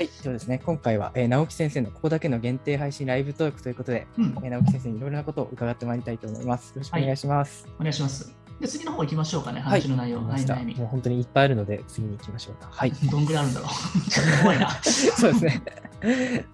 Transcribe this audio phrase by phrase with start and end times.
[0.00, 0.58] はい、そうですね。
[0.64, 6.70] 今回は、えー、直樹先生のここだけの限定配信ライブトークということで、うん、えー、直樹先生にいろいろなことを伺ってまいりたいと思います。
[6.70, 7.66] よろしくお願いします。
[7.66, 8.34] はい、お願いします。
[8.58, 10.74] で、次の方行きましょうかね、話の内容、はい、悩み。
[10.74, 12.70] もう本当にいっぱいあるので、次に行きましょうか。
[12.72, 12.92] はい。
[13.12, 14.42] どんぐらいあるんだろう。
[14.42, 14.70] 怖いな。
[14.80, 15.62] そうですね。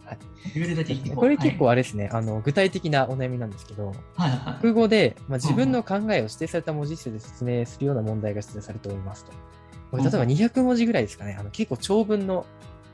[0.04, 9.30] はい、これ結構あれですね、あの具体的なお悩みなんですけど、はいはい、国語で、まあ、自分の考えを指定された文字数で説明するような問題が出題されておりますと。
[9.92, 12.44] これ例えば200文字ぐらいですかね、あの結構長文の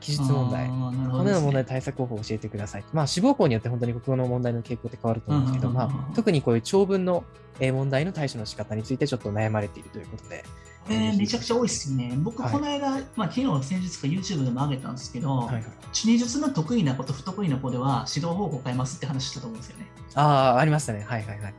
[0.03, 2.83] 記述問題、このような問題対策方法を教えてください。
[2.91, 7.23] まあ、志望校によって本当に国語の問題の傾向って変わると思うんですけど、まあ、特にこういう長文の
[7.59, 10.43] 問題の対処の仕方についてちょっと悩まれているということで。
[10.89, 12.13] えー、めちゃくちゃ多いですよね。
[12.17, 15.63] 僕、この間、はい、まあ、昨日、先日か YouTube でも上げたんですけど、はい
[15.93, 19.87] 術の得意な子と不得意な子では指導方法を変えますって話したと思うんですよね。
[20.15, 21.05] ああ、ありましたね。
[21.07, 21.53] はいはいはい。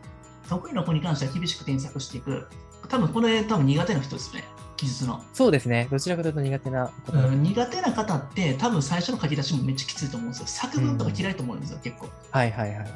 [0.48, 2.46] 得意な子に関しては厳しく添削していく。
[2.88, 4.44] 多分これ、多分苦手な人ですね。
[4.84, 5.22] 記述の。
[5.32, 5.88] そうですね。
[5.90, 10.46] どちらかというと苦手なうん、苦手な方って、多分最初の書き出しもめっちゃきついと思うんですよ。
[10.46, 12.08] 作文とか嫌いと思うんですよ、うん、結構。
[12.30, 12.86] はいはいはい。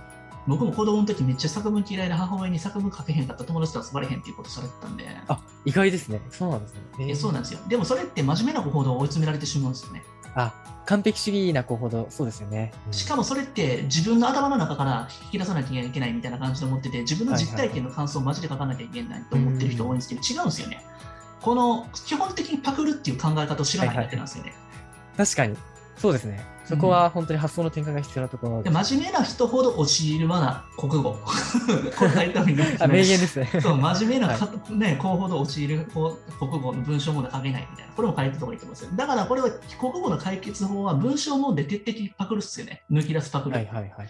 [0.47, 5.05] 僕も子供の時めっちゃ作文嫌いで母親に作文書けへんかった友達と遊ばれへんっていうことされてたんで。
[5.29, 6.21] あ、意外ですね。
[6.31, 6.81] そうなんですね。
[7.01, 7.61] えー、そうなんですよ。
[7.69, 10.03] でもそれって真面目な子ほど追い詰められてしまうんですよね。
[10.35, 10.53] あ、
[10.87, 20.85] 完璧主義な子ほどそうですよね、うん、しかもそれって自分の頭の中から引き出さなきゃいけないみたいな感じで思ってて自分の実体験の感想をマジで書かなきゃいけないと思ってる人多いんですけど、違うんですよね。
[21.41, 24.51] この基本的にパクるっていう考え方を知らないだけなんですよね。
[24.51, 25.57] はいはい、確かに。
[25.97, 26.59] そうですね。
[26.69, 31.17] そこは本当に発想の転換が必要なところで、うん、真面目な人ほど陥るわな国語。
[31.99, 32.05] こ
[32.87, 33.49] 名言ですね。
[33.63, 35.89] そう、真面目な、はい、ね、子ほど陥る
[36.39, 37.93] 国語の文章問題書けないみたいな。
[37.95, 38.91] これも書いた方がいいと思すよ。
[38.95, 39.49] だからこれは
[39.81, 42.83] 国語の解決法は文章問題徹底的にパクるっすよね。
[42.91, 43.57] 抜き出すパクる。
[43.57, 44.09] はいはいはい、はい。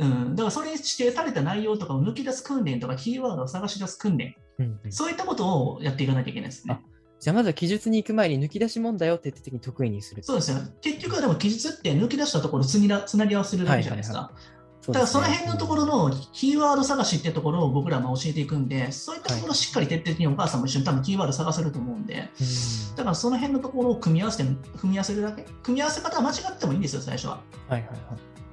[0.00, 6.80] うん、だからそれに指定された内容とかを抜き出す訓練とかキーワードを探し出す訓練、うんうん、そういったことをやっていかなきゃいけないですね。
[7.20, 10.22] じゃあまずは記述に行く前に抜き出し問題を徹底的に得意にする。
[10.22, 10.58] そうですよ。
[10.80, 14.18] 結局はでも記述って抜き出したところつにつなぎ合わせるだけじゃないですか。
[14.18, 22.30] はいはいはいだからその辺のところのキーワード探しってところを僕らも教えていくんで、そういったところをしっかり徹底的にお母さんも一緒に多分キーワード探せると思うんで、
[22.96, 25.42] だからその辺のところを組み合わせて、組み合わせるだけ？
[25.62, 27.42] 組み合わせ方は間違ってもいいんですよ、最初は。
[27.68, 27.98] はいはいはい。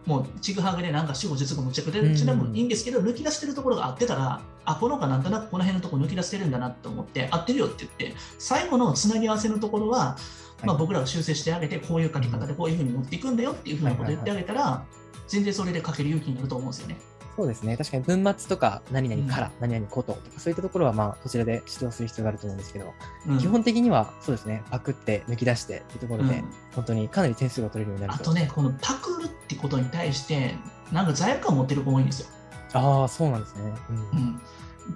[0.08, 10.18] もうちぐはぐでなんか死後術後むちゃくちゃでもいいんですけど、抜き出してるところが合ってたら、あ、この子なんとなくこの辺のところ抜き出してるんだなと思って、合ってるよって言って、最後のつなぎ合わせのところは、
[10.64, 14.86] まあ、僕らが修正してあげて、こういう書き方でこういうふうに持っていくんだよっていうふうなことを言ってあげたら、
[15.28, 16.98] 全然それで書ける勇気になると思うんですよね。
[17.38, 17.78] そうですね。
[17.78, 22.94] 確かに文末とか、何々から、何々こととか、そういったところは、まあ、こちらで指導する必要があると思うんですけど、
[23.28, 30.56] うん、基本的には、そうですね、パクって抜き出してっていうところで、うん、本当にかなり点数が取れるようになるあとね、このパクるってことに対して、
[30.92, 32.28] なんか罪悪感を持ってる子多いんですよ。
[32.74, 33.72] ああ、そうなんですね。
[33.92, 34.42] うん、うん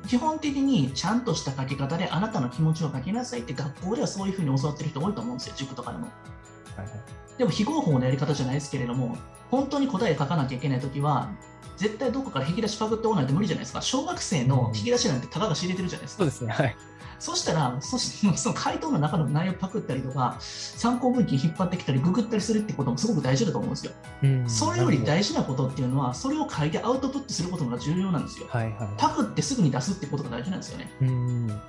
[0.08, 6.08] 基本的にちゃんとした書き方であなたの気持ちを書きなさいって学校ではそういうふうに教わってる人多いと思うんですよ、塾とかでも。
[6.76, 9.18] はいはい、でも非合法のやり方じゃないですけれども、
[9.50, 11.30] 本当に答え書かなきゃいけないときは、
[11.78, 13.82] 絶対どこから引き出しパクっておないと無理じゃないですか。
[13.82, 16.24] 小学生の引き出しなんてたかが知れてるじゃないですか。
[16.24, 16.54] そうですね。
[16.54, 16.76] はい。
[17.22, 23.92] そしたら、そその回答の中の内容パクったりとか、参考文献引っ張ってきたり、ググったりするってこともすごく大事だと思うんですよ。
[24.24, 28.48] うん、それより大事なことっていうのは、それを書いてアウトプットすることが重要なんですよ。
[28.50, 30.92] はいはい、パクってすぐに出すってことが大事なんですよね。
[31.02, 31.62] うん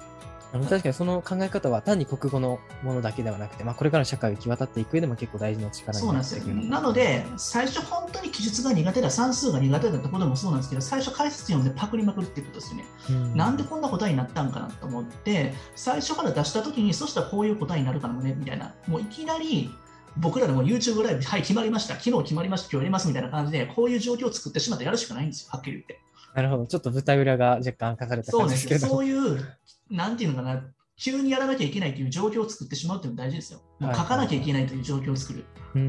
[0.53, 12.85] 確かにその考え方は単に国語のものだけではなくて、まあ、これから社会を行き渡っていく上でも結構大事な力になっていくなので、最初本当に記述が苦手だ、算数が苦手だってこともそうなんですけど、最初解説読んでパクりまくるってことですよね。
[13.33, 18.75] んなんでこんな答えになったんかなと思って、最初から出したときに、そしたらこういう答えになるかもね、みたいな。
[18.87, 19.71] もういきなり
[20.19, 26.01] 僕らでも YouTube ライブ、はい、決まりました、昨日決まりました、今日やりますみたいな感じで、こういう状況を作ってしまってやるしかないんですよ、はっきり言って。
[26.35, 29.57] なるほど、ちょっと舞台裏が若干明かされた感じですけどそうですそういう、
[29.93, 30.63] なんていうのかな、
[30.97, 33.61] 急にやらなきゃいけないという状況を作ってしまうというのが大事ですよ。
[33.79, 35.45] もう書かなきゃいけないという状況を作る。
[35.75, 35.85] うん、う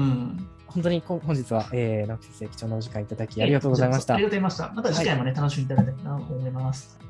[0.00, 4.14] ん本当に本日は、えー、直木先生、貴重なお時間いただきありがとうございました。
[4.14, 4.72] ありがとうございました。
[4.72, 7.09] また次回もね、はい、楽しみいただけたらと思います。